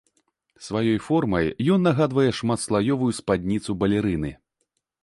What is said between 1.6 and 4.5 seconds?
ён нагадвае шматслаёвую спадніцу балерыны.